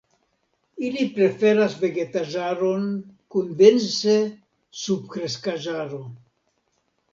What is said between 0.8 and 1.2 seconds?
Ili